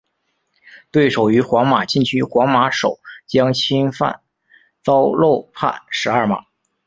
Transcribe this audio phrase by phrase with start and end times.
[0.89, 4.21] 对手于皇马禁区皇马守将侵犯
[4.81, 6.47] 遭漏判十二码。